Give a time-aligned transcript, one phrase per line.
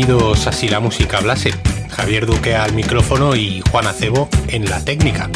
[0.00, 1.52] Bienvenidos a Si la música hablase.
[1.90, 5.28] Javier Duque al micrófono y Juan Acebo en la técnica.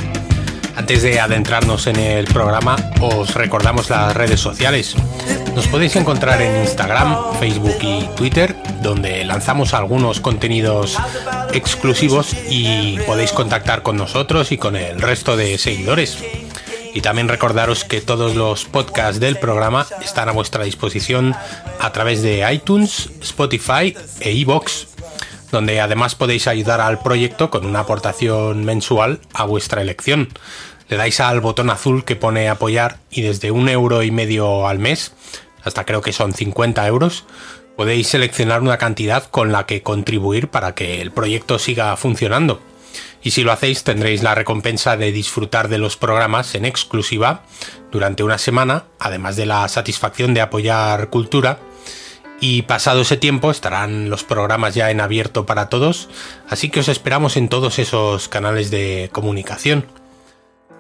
[0.75, 4.97] Antes de adentrarnos en el programa, os recordamos las redes sociales.
[5.55, 10.97] Nos podéis encontrar en Instagram, Facebook y Twitter, donde lanzamos algunos contenidos
[11.53, 16.17] exclusivos y podéis contactar con nosotros y con el resto de seguidores.
[16.95, 21.35] Y también recordaros que todos los podcasts del programa están a vuestra disposición
[21.81, 24.87] a través de iTunes, Spotify e iBox,
[25.51, 30.29] donde además podéis ayudar al proyecto con una aportación mensual a vuestra elección.
[30.89, 34.79] Le dais al botón azul que pone apoyar y desde un euro y medio al
[34.79, 35.15] mes,
[35.65, 37.25] hasta creo que son 50 euros,
[37.77, 42.61] podéis seleccionar una cantidad con la que contribuir para que el proyecto siga funcionando
[43.25, 47.43] y si lo hacéis tendréis la recompensa de disfrutar de los programas en exclusiva
[47.91, 51.59] durante una semana, además de la satisfacción de apoyar cultura.
[52.39, 56.11] Y pasado ese tiempo estarán los programas ya en abierto para todos,
[56.51, 59.87] así que os esperamos en todos esos canales de comunicación.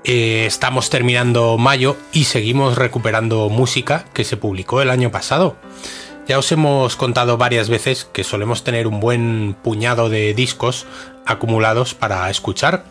[0.05, 5.57] Eh, estamos terminando mayo y seguimos recuperando música que se publicó el año pasado.
[6.27, 10.87] Ya os hemos contado varias veces que solemos tener un buen puñado de discos
[11.27, 12.87] acumulados para escuchar.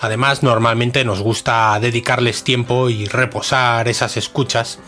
[0.00, 4.78] Además, normalmente nos gusta dedicarles tiempo y reposar esas escuchas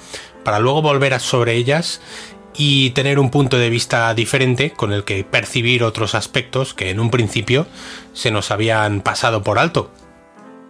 [0.44, 2.00] para luego volver sobre ellas
[2.56, 7.00] y tener un punto de vista diferente con el que percibir otros aspectos que en
[7.00, 7.66] un principio
[8.14, 9.90] se nos habían pasado por alto.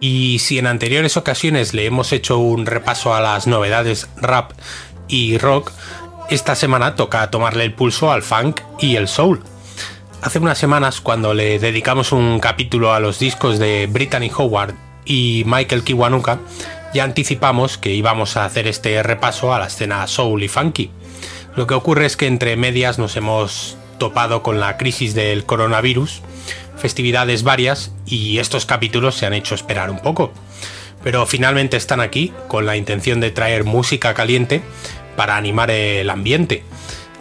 [0.01, 4.51] Y si en anteriores ocasiones le hemos hecho un repaso a las novedades rap
[5.07, 5.71] y rock,
[6.31, 9.43] esta semana toca tomarle el pulso al funk y el soul.
[10.21, 15.43] Hace unas semanas, cuando le dedicamos un capítulo a los discos de Brittany Howard y
[15.45, 16.39] Michael Kiwanuka,
[16.93, 20.89] ya anticipamos que íbamos a hacer este repaso a la escena soul y funky.
[21.57, 26.21] Lo que ocurre es que entre medias nos hemos topado con la crisis del coronavirus,
[26.77, 30.31] festividades varias y estos capítulos se han hecho esperar un poco.
[31.03, 34.61] Pero finalmente están aquí con la intención de traer música caliente
[35.15, 36.63] para animar el ambiente,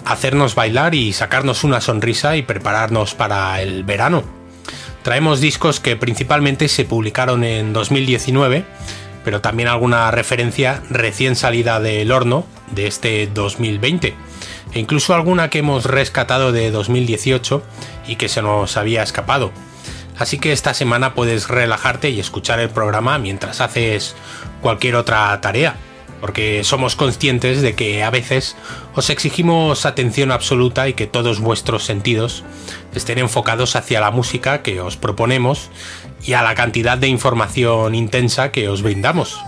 [0.05, 4.25] hacernos bailar y sacarnos una sonrisa y prepararnos para el verano.
[5.03, 8.65] Traemos discos que principalmente se publicaron en 2019,
[9.25, 14.15] pero también alguna referencia recién salida del horno de este 2020,
[14.73, 17.63] e incluso alguna que hemos rescatado de 2018
[18.09, 19.53] y que se nos había escapado.
[20.19, 24.15] Así que esta semana puedes relajarte y escuchar el programa mientras haces
[24.61, 25.77] cualquier otra tarea
[26.21, 28.57] porque somos conscientes de que a veces
[28.95, 32.45] os exigimos atención absoluta y que todos vuestros sentidos
[32.95, 35.71] estén enfocados hacia la música que os proponemos
[36.23, 39.41] y a la cantidad de información intensa que os brindamos.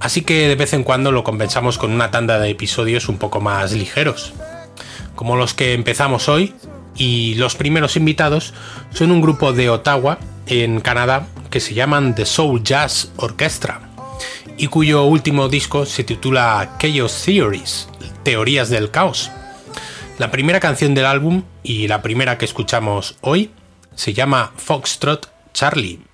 [0.00, 3.40] Así que de vez en cuando lo compensamos con una tanda de episodios un poco
[3.40, 4.32] más ligeros,
[5.16, 6.54] como los que empezamos hoy,
[6.96, 8.54] y los primeros invitados
[8.92, 13.87] son un grupo de Ottawa, en Canadá, que se llaman The Soul Jazz Orchestra
[14.58, 17.88] y cuyo último disco se titula Chaos Theories,
[18.24, 19.30] Teorías del Caos.
[20.18, 23.52] La primera canción del álbum y la primera que escuchamos hoy
[23.94, 26.07] se llama Foxtrot Charlie.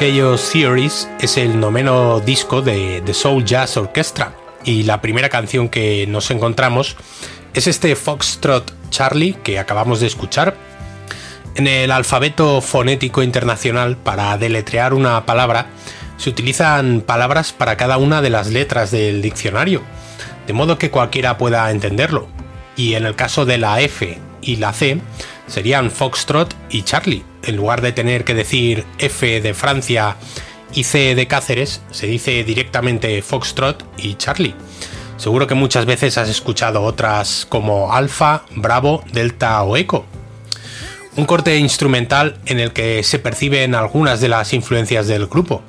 [0.00, 4.32] Chaos Theories es el noveno disco de The Soul Jazz Orchestra
[4.64, 6.96] y la primera canción que nos encontramos
[7.52, 10.56] es este Foxtrot Charlie que acabamos de escuchar.
[11.54, 15.66] En el alfabeto fonético internacional, para deletrear una palabra,
[16.16, 19.82] se utilizan palabras para cada una de las letras del diccionario,
[20.46, 22.26] de modo que cualquiera pueda entenderlo.
[22.74, 24.98] Y en el caso de la F y la C,
[25.50, 27.24] serían Foxtrot y Charlie.
[27.42, 30.16] En lugar de tener que decir F de Francia
[30.72, 34.54] y C de Cáceres, se dice directamente Foxtrot y Charlie.
[35.16, 40.06] Seguro que muchas veces has escuchado otras como Alfa, Bravo, Delta o Eco.
[41.16, 45.62] Un corte instrumental en el que se perciben algunas de las influencias del grupo.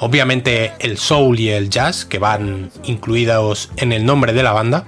[0.00, 4.84] Obviamente el soul y el jazz, que van incluidos en el nombre de la banda,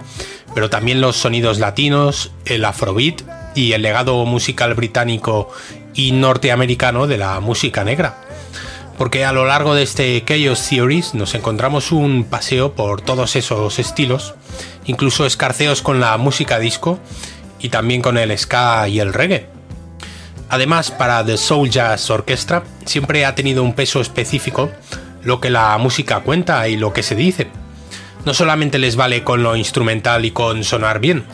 [0.55, 3.23] pero también los sonidos latinos, el afrobeat
[3.55, 5.51] y el legado musical británico
[5.95, 8.19] y norteamericano de la música negra.
[8.99, 13.79] Porque a lo largo de este Chaos Theories nos encontramos un paseo por todos esos
[13.79, 14.35] estilos,
[14.85, 16.99] incluso escarceos con la música disco
[17.59, 19.47] y también con el ska y el reggae.
[20.49, 24.71] Además, para The Soul Jazz Orchestra siempre ha tenido un peso específico
[25.23, 27.49] lo que la música cuenta y lo que se dice.
[28.25, 31.25] No solamente les vale con lo instrumental y con sonar bien,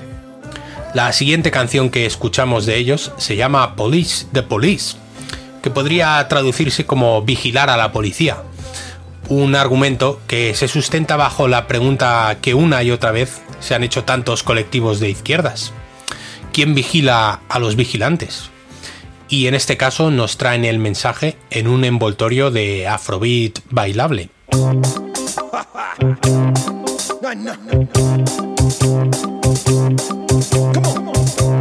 [0.95, 4.97] la siguiente canción que escuchamos de ellos se llama Police the Police,
[5.63, 8.39] que podría traducirse como vigilar a la policía.
[9.29, 13.85] Un argumento que se sustenta bajo la pregunta que una y otra vez se han
[13.85, 15.73] hecho tantos colectivos de izquierdas.
[16.53, 18.51] ¿Quién vigila a los vigilantes?
[19.29, 24.31] Y en este caso nos traen el mensaje en un envoltorio de afrobeat bailable.
[27.29, 27.59] Come on.
[30.73, 31.58] Come on.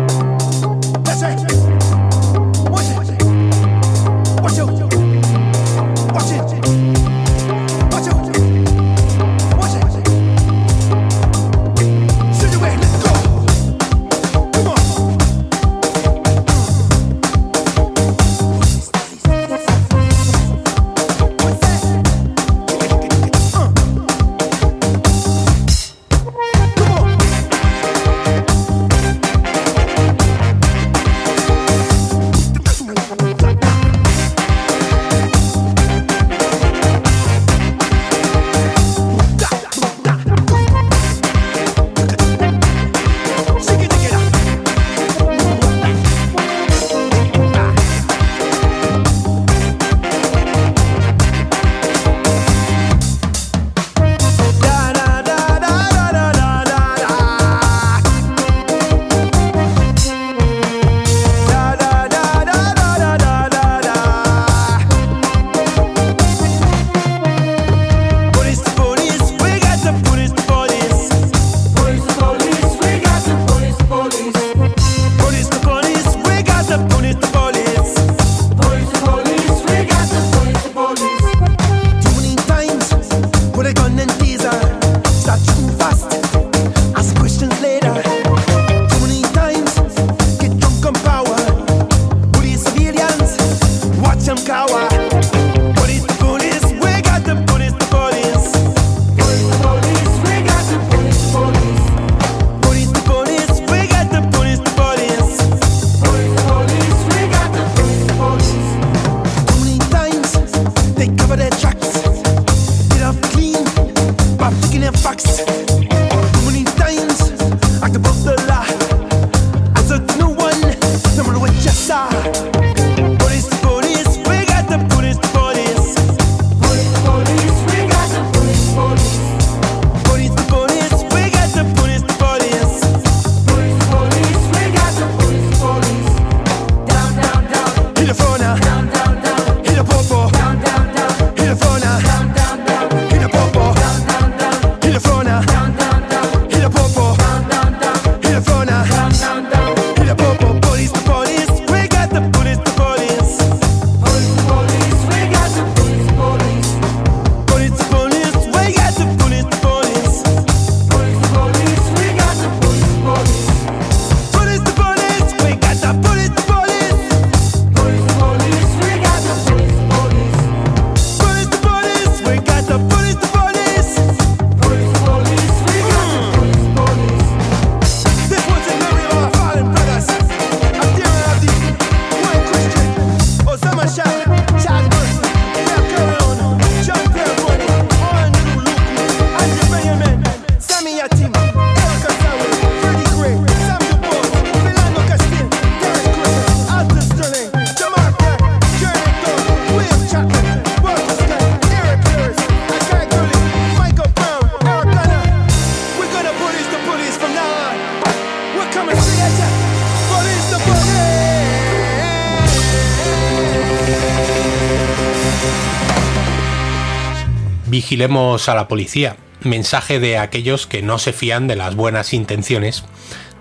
[217.99, 222.83] A la policía, mensaje de aquellos que no se fían de las buenas intenciones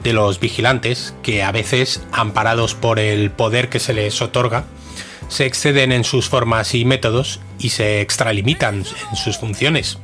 [0.03, 4.65] de los vigilantes, que a veces, amparados por el poder que se les otorga,
[5.29, 9.99] se exceden en sus formas y métodos y se extralimitan en sus funciones.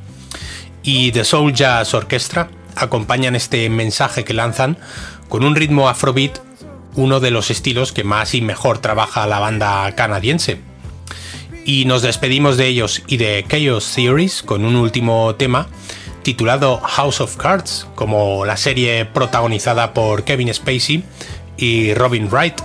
[0.83, 4.77] Y The Soul Jazz Orchestra acompañan este mensaje que lanzan
[5.29, 6.37] con un ritmo afrobeat,
[6.93, 10.72] uno de los estilos que más y mejor trabaja la banda canadiense.
[11.65, 15.67] Y nos despedimos de ellos y de Chaos Theories con un último tema
[16.23, 21.03] titulado House of Cards, como la serie protagonizada por Kevin Spacey
[21.57, 22.61] y Robin Wright.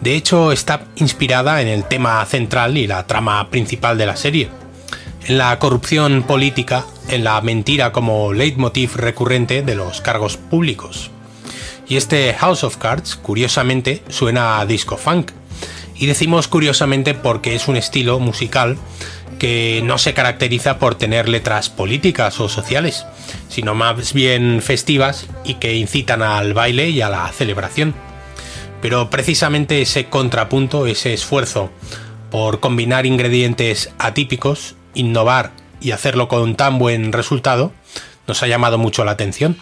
[0.00, 4.48] De hecho, está inspirada en el tema central y la trama principal de la serie,
[5.26, 11.10] en la corrupción política, en la mentira como leitmotiv recurrente de los cargos públicos.
[11.88, 15.30] Y este House of Cards, curiosamente, suena a disco funk.
[15.98, 18.76] Y decimos curiosamente porque es un estilo musical
[19.38, 23.06] que no se caracteriza por tener letras políticas o sociales,
[23.48, 27.94] sino más bien festivas y que incitan al baile y a la celebración.
[28.80, 31.70] Pero precisamente ese contrapunto, ese esfuerzo
[32.30, 37.72] por combinar ingredientes atípicos, innovar y hacerlo con tan buen resultado,
[38.26, 39.56] nos ha llamado mucho la atención.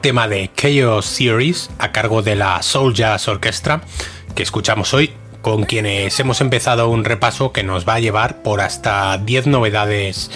[0.00, 3.80] Tema de Chaos Series a cargo de la Soul Jazz Orchestra
[4.36, 8.60] que escuchamos hoy, con quienes hemos empezado un repaso que nos va a llevar por
[8.60, 10.30] hasta 10 novedades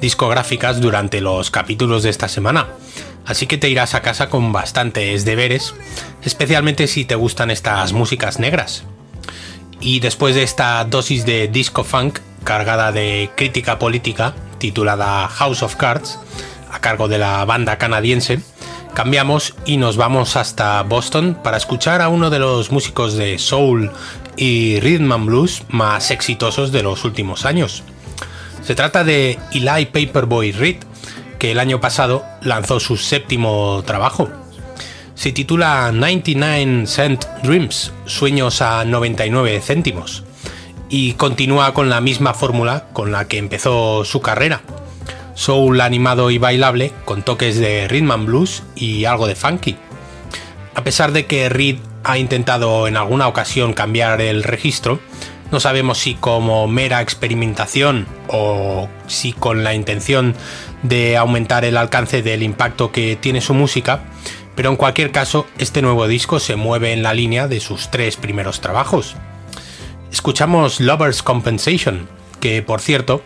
[0.00, 2.68] discográficas durante los capítulos de esta semana.
[3.26, 5.74] Así que te irás a casa con bastantes deberes,
[6.22, 8.84] especialmente si te gustan estas músicas negras.
[9.80, 15.74] Y después de esta dosis de disco funk cargada de crítica política titulada House of
[15.74, 16.18] Cards,
[16.70, 18.40] a cargo de la banda canadiense,
[18.94, 23.90] cambiamos y nos vamos hasta Boston para escuchar a uno de los músicos de soul
[24.36, 27.82] y rhythm and blues más exitosos de los últimos años.
[28.62, 30.78] Se trata de Eli Paperboy Reed,
[31.38, 34.28] que el año pasado lanzó su séptimo trabajo.
[35.14, 40.24] Se titula 99 Cent Dreams, Sueños a 99 céntimos,
[40.88, 44.62] y continúa con la misma fórmula con la que empezó su carrera
[45.38, 49.76] soul animado y bailable con toques de rhythm and blues y algo de funky.
[50.74, 54.98] A pesar de que Reed ha intentado en alguna ocasión cambiar el registro,
[55.52, 60.34] no sabemos si como mera experimentación o si con la intención
[60.82, 64.02] de aumentar el alcance del impacto que tiene su música,
[64.56, 68.16] pero en cualquier caso este nuevo disco se mueve en la línea de sus tres
[68.16, 69.14] primeros trabajos.
[70.10, 72.08] Escuchamos Lover's Compensation,
[72.40, 73.22] que por cierto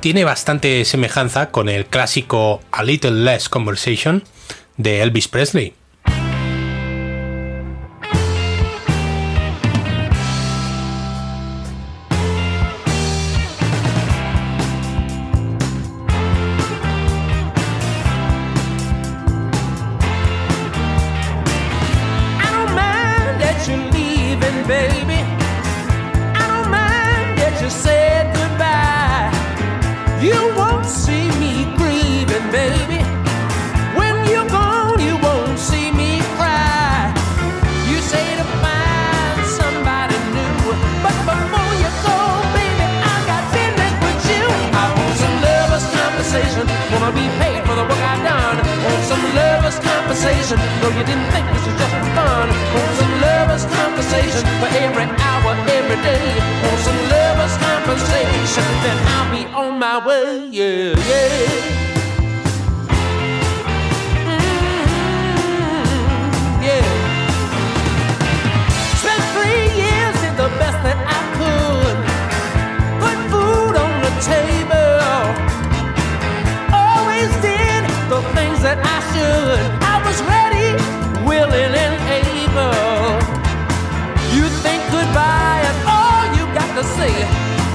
[0.00, 4.24] tiene bastante semejanza con el clásico A Little Less Conversation
[4.78, 5.74] de Elvis Presley.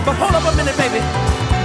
[0.06, 1.02] But hold up a minute, baby.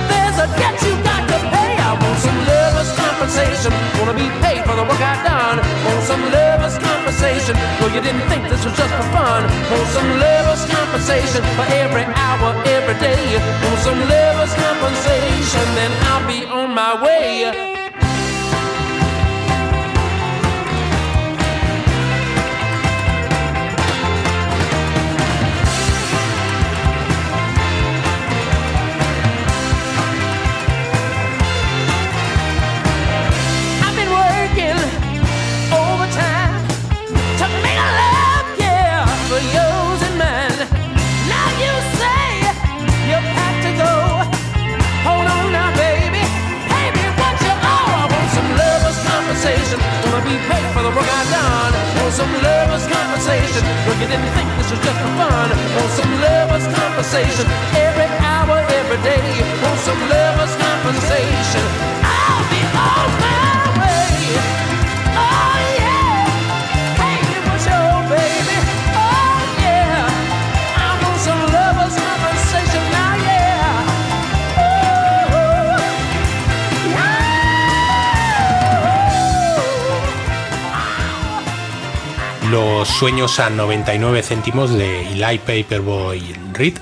[0.08, 1.76] There's a debt you got to pay.
[1.76, 3.68] I want some lover's compensation.
[4.00, 5.60] Wanna be paid for the work I've done.
[5.84, 7.52] Want some lover's compensation.
[7.84, 9.44] Well, you didn't think this was just for fun.
[9.68, 13.20] Want some lover's compensation for every hour, every day.
[13.60, 17.79] Want some lover's compensation, then I'll be on my way.
[50.30, 51.72] be paid for the work I've done.
[51.98, 55.48] Want some lovers' conversation, but you didn't think this was just for fun.
[55.74, 59.26] Want some lovers' conversation, every hour, every day.
[59.62, 61.64] Want some lovers' conversation,
[62.06, 64.38] I'll be on my way.
[65.18, 65.49] Oh.
[82.84, 86.78] Sueños a 99 céntimos de Eli Paperboy Reed,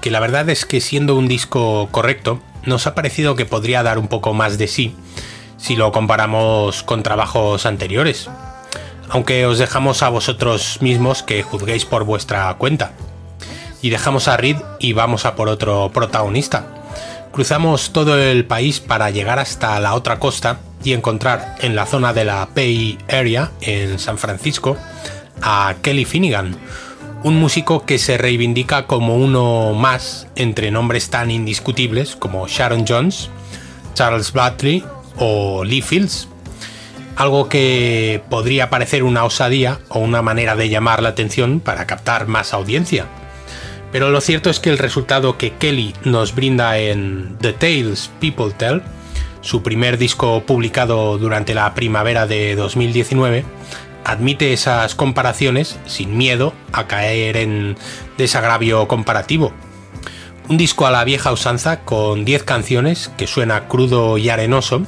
[0.00, 3.98] que la verdad es que siendo un disco correcto, nos ha parecido que podría dar
[3.98, 4.96] un poco más de sí
[5.58, 8.30] si lo comparamos con trabajos anteriores.
[9.10, 12.92] Aunque os dejamos a vosotros mismos que juzguéis por vuestra cuenta.
[13.82, 16.64] Y dejamos a Reed y vamos a por otro protagonista.
[17.30, 22.14] Cruzamos todo el país para llegar hasta la otra costa y encontrar en la zona
[22.14, 24.78] de la Bay Area, en San Francisco,
[25.42, 26.56] a Kelly Finnegan,
[27.22, 33.30] un músico que se reivindica como uno más entre nombres tan indiscutibles como Sharon Jones,
[33.94, 34.84] Charles Bradley
[35.16, 36.28] o Lee Fields.
[37.16, 42.26] algo que podría parecer una osadía o una manera de llamar la atención para captar
[42.26, 43.06] más audiencia.
[43.92, 48.52] Pero lo cierto es que el resultado que Kelly nos brinda en The Tales People
[48.58, 48.82] Tell,
[49.40, 53.44] su primer disco publicado durante la primavera de 2019,
[54.04, 57.76] admite esas comparaciones sin miedo a caer en
[58.18, 59.52] desagravio comparativo.
[60.48, 64.82] Un disco a la vieja usanza con 10 canciones que suena crudo y arenoso,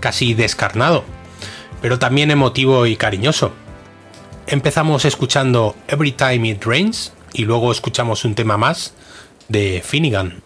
[0.00, 1.04] casi descarnado,
[1.82, 3.52] pero también emotivo y cariñoso.
[4.46, 8.94] Empezamos escuchando Every Time It Rains y luego escuchamos un tema más
[9.48, 10.42] de Finnegan.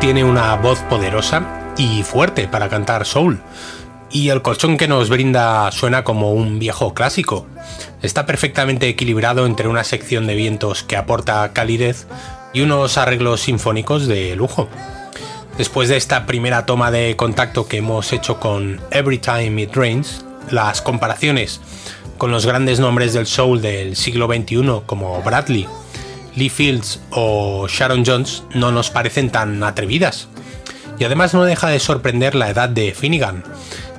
[0.00, 3.40] Tiene una voz poderosa y fuerte para cantar soul,
[4.10, 7.46] y el colchón que nos brinda suena como un viejo clásico.
[8.00, 12.06] Está perfectamente equilibrado entre una sección de vientos que aporta calidez
[12.52, 14.68] y unos arreglos sinfónicos de lujo.
[15.56, 20.24] Después de esta primera toma de contacto que hemos hecho con Every Time It Rains,
[20.50, 21.60] las comparaciones
[22.18, 25.66] con los grandes nombres del soul del siglo XXI como Bradley
[26.38, 30.28] Lee Fields o Sharon Jones no nos parecen tan atrevidas.
[30.98, 33.44] Y además no deja de sorprender la edad de Finnegan,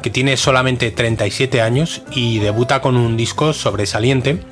[0.01, 4.43] que tiene solamente 37 años y debuta con un disco sobresaliente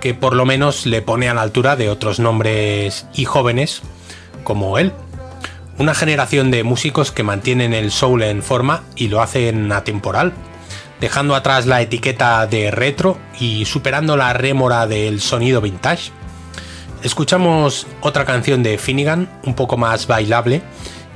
[0.00, 3.82] que por lo menos le pone a la altura de otros nombres y jóvenes
[4.44, 4.92] como él.
[5.78, 10.32] Una generación de músicos que mantienen el soul en forma y lo hacen atemporal,
[11.00, 16.12] dejando atrás la etiqueta de retro y superando la rémora del sonido vintage.
[17.02, 20.60] Escuchamos otra canción de Finnegan, un poco más bailable,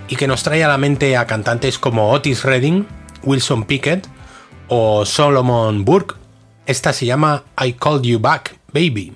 [0.09, 2.87] y que nos trae a la mente a cantantes como Otis Redding,
[3.23, 4.09] Wilson Pickett
[4.69, 6.17] o Solomon Burke.
[6.65, 9.15] Esta se llama I Called You Back, Baby.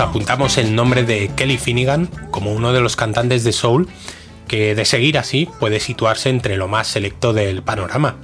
[0.00, 3.88] Apuntamos el nombre de Kelly Finnegan como uno de los cantantes de soul
[4.48, 8.16] que de seguir así puede situarse entre lo más selecto del panorama.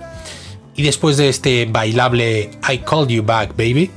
[0.75, 3.90] Y después de este bailable I Called You Back Baby,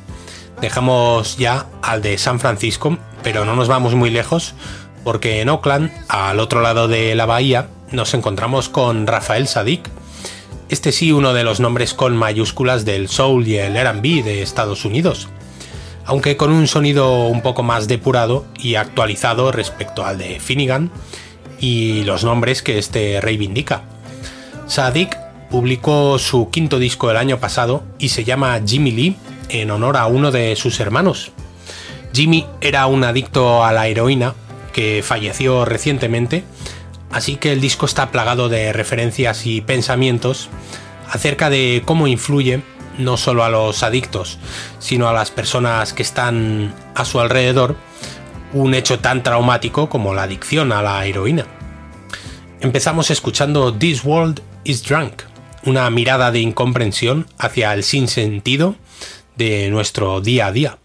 [0.62, 4.54] dejamos ya al de San Francisco, pero no nos vamos muy lejos
[5.04, 9.90] porque en Oakland, al otro lado de la bahía, nos encontramos con Rafael Sadik.
[10.70, 14.84] Este sí uno de los nombres con mayúsculas del soul y el R&B de Estados
[14.84, 15.30] Unidos
[16.06, 20.92] aunque con un sonido un poco más depurado y actualizado respecto al de Finnegan
[21.60, 23.84] y los nombres que este reivindica.
[24.68, 25.18] Sadik
[25.50, 29.18] publicó su quinto disco el año pasado y se llama Jimmy Lee
[29.50, 31.32] en honor a uno de sus hermanos.
[32.14, 34.34] Jimmy era un adicto a la heroína
[34.74, 36.44] que falleció recientemente,
[37.12, 40.50] así que el disco está plagado de referencias y pensamientos
[41.10, 42.62] acerca de cómo influye
[42.98, 44.40] no solo a los adictos,
[44.80, 47.76] sino a las personas que están a su alrededor,
[48.54, 51.46] un hecho tan traumático como la adicción a la heroína.
[52.62, 55.24] Empezamos escuchando This World is Drunk,
[55.66, 58.76] una mirada de incomprensión hacia el sinsentido
[59.36, 60.78] de nuestro día a día.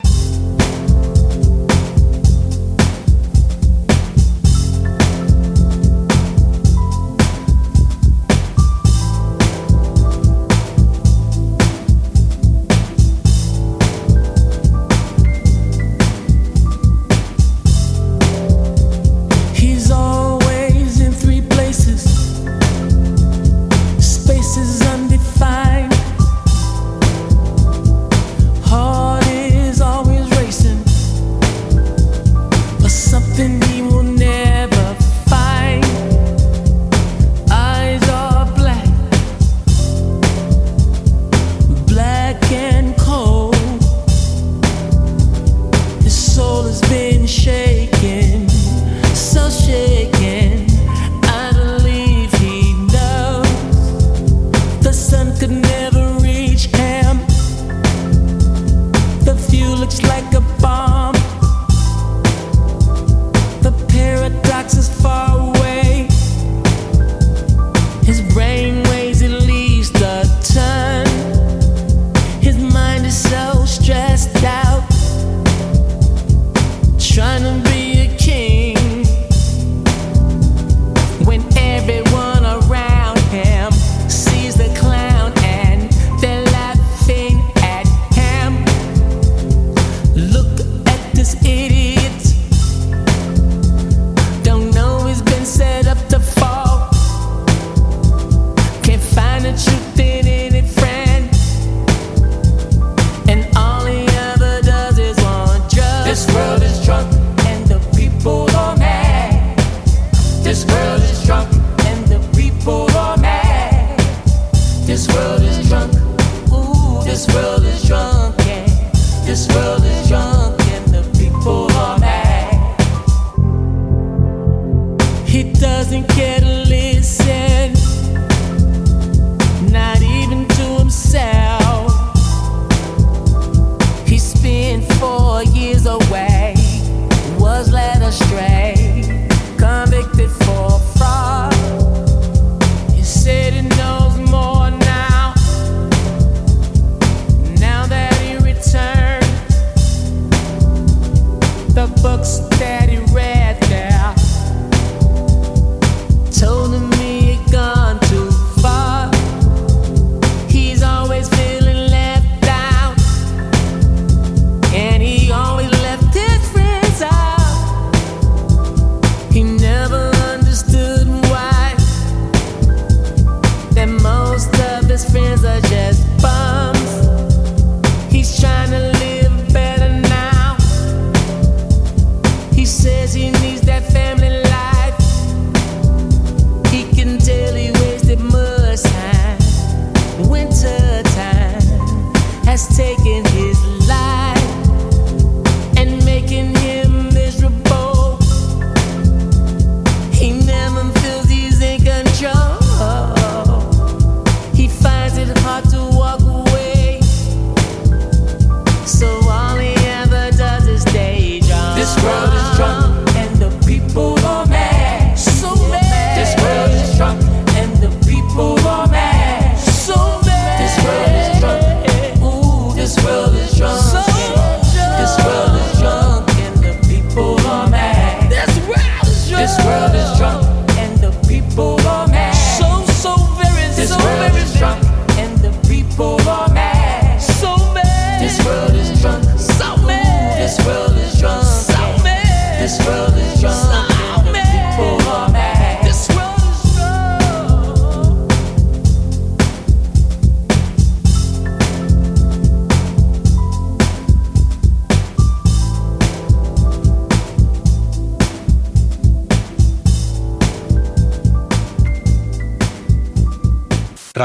[230.21, 230.50] control.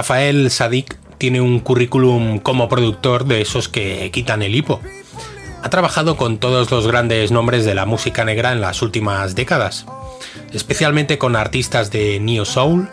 [0.05, 4.79] Rafael Sadik tiene un currículum como productor de esos que quitan el hipo.
[5.63, 9.87] Ha trabajado con todos los grandes nombres de la música negra en las últimas décadas,
[10.53, 12.87] especialmente con artistas de Neo Soul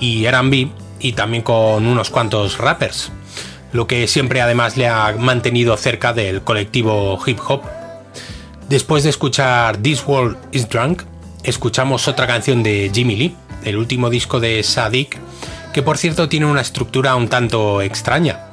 [0.00, 3.12] y RB y también con unos cuantos rappers,
[3.72, 7.62] lo que siempre además le ha mantenido cerca del colectivo hip hop.
[8.68, 11.02] Después de escuchar This World is Drunk,
[11.44, 15.20] escuchamos otra canción de Jimmy Lee, el último disco de Sadik
[15.78, 18.46] que por cierto tiene una estructura un tanto extraña,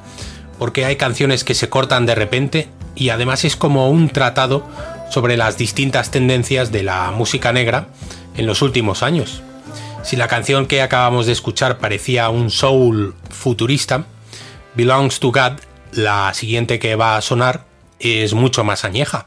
[0.60, 4.64] porque hay canciones que se cortan de repente y además es como un tratado
[5.10, 7.88] sobre las distintas tendencias de la música negra
[8.36, 9.42] en los últimos años.
[10.04, 14.04] Si la canción que acabamos de escuchar parecía un soul futurista,
[14.76, 15.58] Belongs to God,
[15.90, 17.64] la siguiente que va a sonar,
[17.98, 19.26] es mucho más añeja.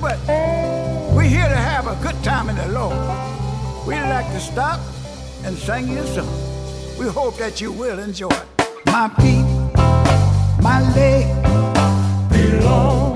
[0.00, 0.73] We're
[2.04, 2.94] good time in the Lord.
[3.86, 4.78] We'd like to stop
[5.42, 6.28] and sing you song.
[6.98, 8.28] We hope that you will enjoy.
[8.84, 9.46] My feet,
[10.60, 11.24] my leg
[12.28, 13.13] belongs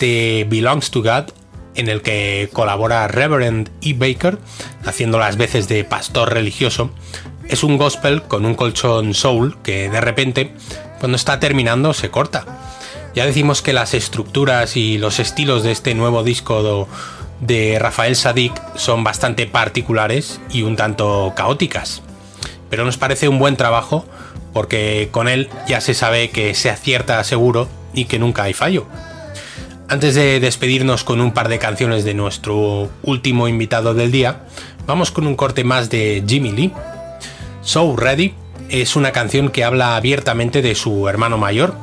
[0.00, 1.24] Este Belongs to God,
[1.74, 3.92] en el que colabora Reverend E.
[3.92, 4.38] Baker,
[4.86, 6.90] haciendo las veces de pastor religioso,
[7.50, 10.54] es un gospel con un colchón soul que de repente
[11.00, 12.46] cuando está terminando se corta.
[13.14, 16.88] Ya decimos que las estructuras y los estilos de este nuevo disco
[17.40, 22.00] de Rafael Sadik son bastante particulares y un tanto caóticas.
[22.70, 24.06] Pero nos parece un buen trabajo
[24.54, 28.86] porque con él ya se sabe que se acierta seguro y que nunca hay fallo.
[29.90, 34.42] Antes de despedirnos con un par de canciones de nuestro último invitado del día,
[34.86, 36.72] vamos con un corte más de Jimmy Lee.
[37.62, 38.32] So Ready
[38.68, 41.74] es una canción que habla abiertamente de su hermano mayor,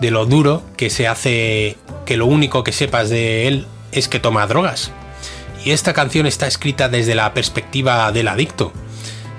[0.00, 4.18] de lo duro que se hace que lo único que sepas de él es que
[4.18, 4.90] toma drogas.
[5.64, 8.72] Y esta canción está escrita desde la perspectiva del adicto.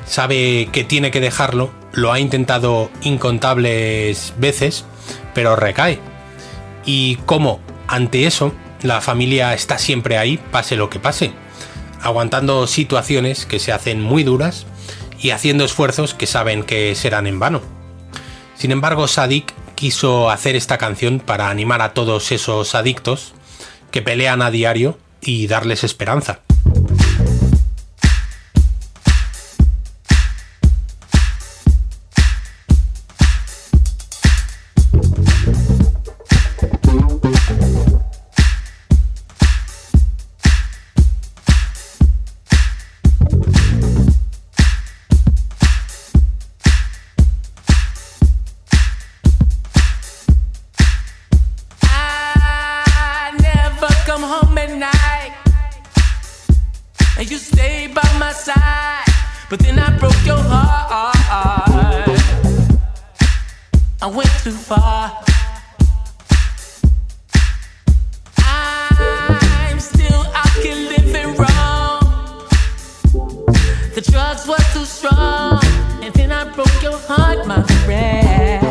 [0.08, 4.86] Sabe que tiene que dejarlo, lo ha intentado incontables veces,
[5.34, 6.00] pero recae.
[6.86, 11.32] Y como ante eso, la familia está siempre ahí, pase lo que pase,
[12.02, 14.66] aguantando situaciones que se hacen muy duras
[15.20, 17.62] y haciendo esfuerzos que saben que serán en vano.
[18.56, 23.34] Sin embargo, Sadik quiso hacer esta canción para animar a todos esos adictos
[23.92, 26.45] que pelean a diario y darles esperanza.
[57.26, 59.04] and you stayed by my side.
[59.50, 61.16] But then I broke your heart.
[64.00, 65.12] I went too far.
[68.38, 72.48] I'm still out here living wrong.
[73.96, 75.64] The drugs were too strong,
[76.04, 78.65] and then I broke your heart, my friend.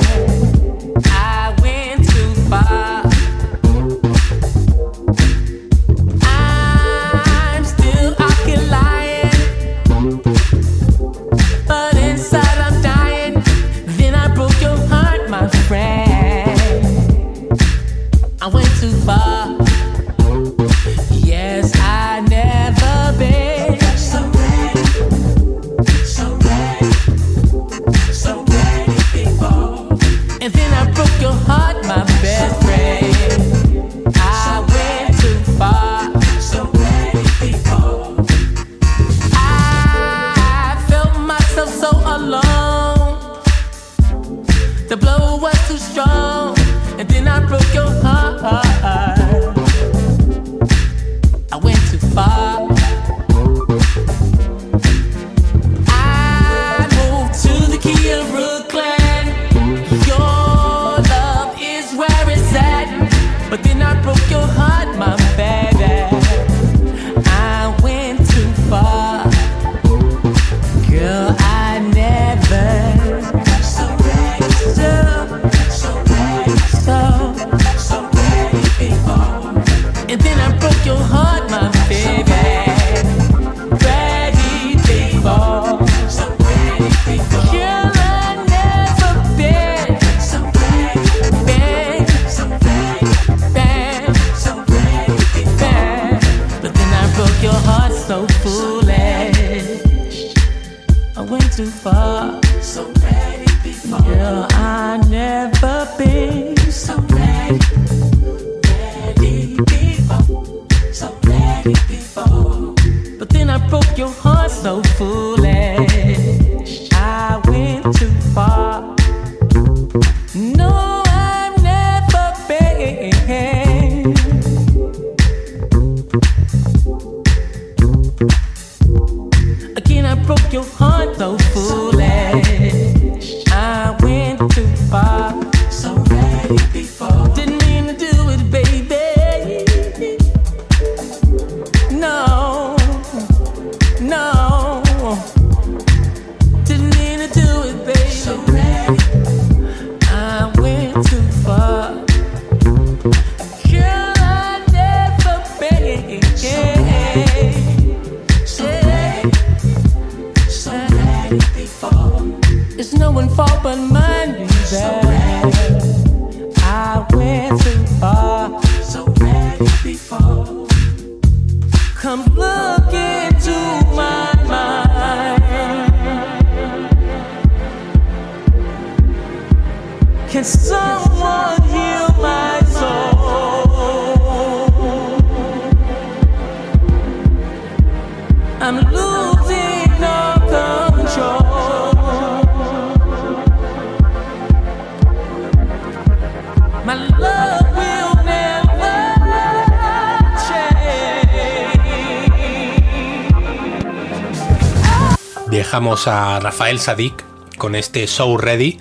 [205.75, 207.25] A Rafael Sadik
[207.59, 208.79] con este Show Ready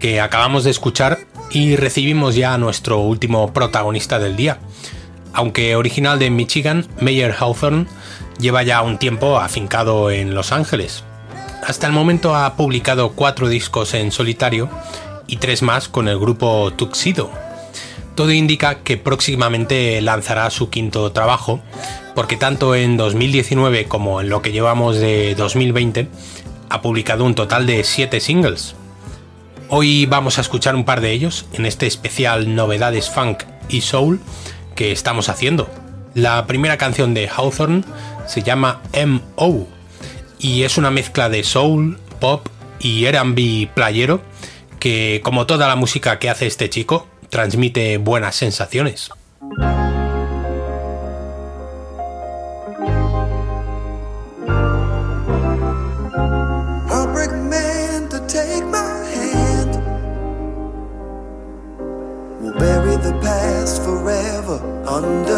[0.00, 1.20] que acabamos de escuchar
[1.52, 4.58] y recibimos ya a nuestro último protagonista del día.
[5.32, 7.86] Aunque original de Michigan, Mayer Hawthorne
[8.40, 11.04] lleva ya un tiempo afincado en Los Ángeles.
[11.64, 14.68] Hasta el momento ha publicado cuatro discos en solitario
[15.28, 17.30] y tres más con el grupo Tuxedo.
[18.16, 21.60] Todo indica que próximamente lanzará su quinto trabajo,
[22.14, 26.08] porque tanto en 2019 como en lo que llevamos de 2020
[26.68, 28.74] ha publicado un total de siete singles.
[29.68, 34.20] Hoy vamos a escuchar un par de ellos en este especial Novedades Funk y Soul
[34.74, 35.68] que estamos haciendo.
[36.14, 37.84] La primera canción de Hawthorne
[38.26, 39.66] se llama M.O.
[40.38, 42.46] y es una mezcla de soul, pop
[42.78, 44.20] y R&B playero
[44.78, 49.10] que, como toda la música que hace este chico, transmite buenas sensaciones.
[65.02, 65.31] under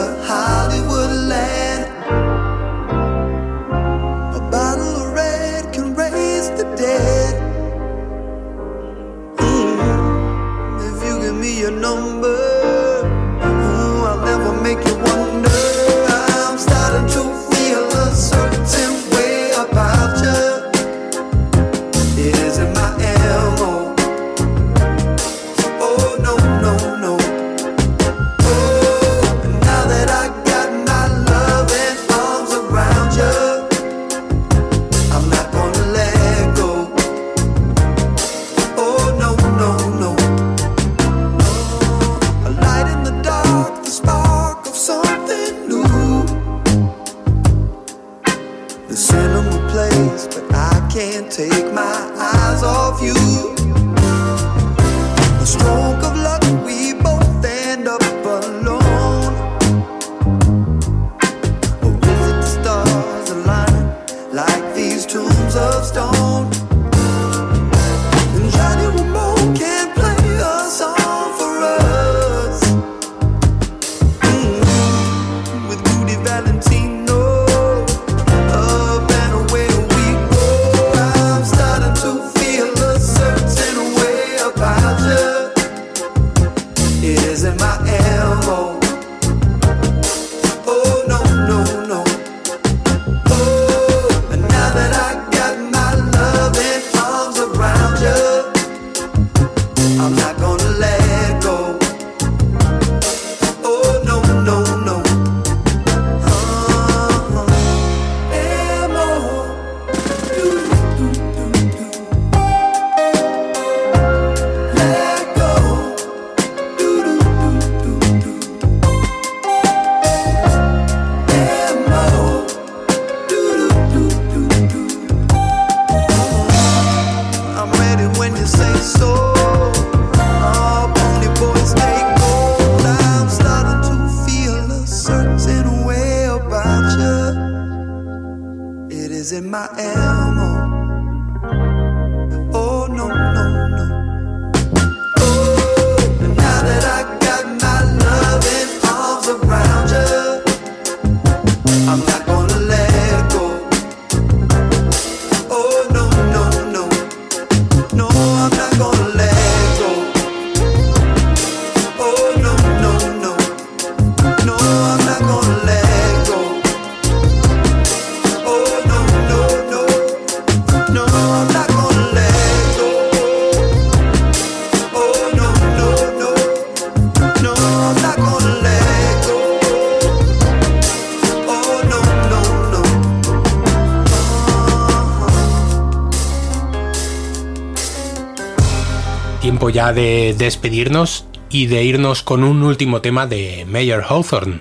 [189.93, 194.61] de despedirnos y de irnos con un último tema de Mayer Hawthorne.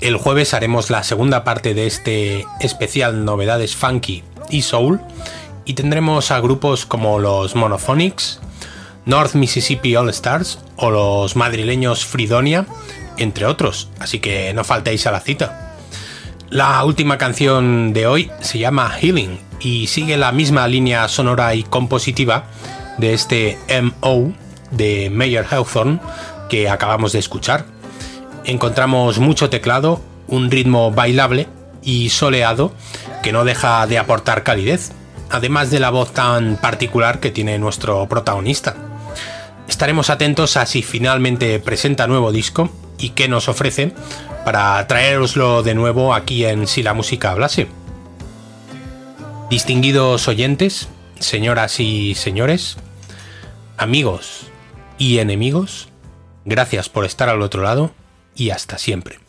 [0.00, 5.00] El jueves haremos la segunda parte de este especial Novedades Funky y Soul
[5.64, 8.40] y tendremos a grupos como los Monophonics,
[9.06, 12.66] North Mississippi All Stars o los madrileños Fridonia,
[13.16, 15.76] entre otros, así que no faltéis a la cita.
[16.50, 21.64] La última canción de hoy se llama Healing y sigue la misma línea sonora y
[21.64, 22.44] compositiva
[22.98, 24.32] de este MO
[24.70, 26.00] de Mayer Hawthorne
[26.48, 27.64] que acabamos de escuchar.
[28.44, 31.48] Encontramos mucho teclado, un ritmo bailable
[31.82, 32.72] y soleado
[33.22, 34.92] que no deja de aportar calidez,
[35.30, 38.76] además de la voz tan particular que tiene nuestro protagonista.
[39.68, 43.92] Estaremos atentos a si finalmente presenta nuevo disco y qué nos ofrece
[44.44, 47.66] para traeroslo de nuevo aquí en Si la música hablase.
[49.48, 50.88] Distinguidos oyentes,
[51.18, 52.76] señoras y señores,
[53.78, 54.50] amigos
[54.98, 55.88] y enemigos,
[56.44, 57.92] gracias por estar al otro lado
[58.34, 59.23] y hasta siempre.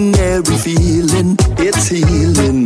[0.00, 2.59] ordinary feeling, it's healing.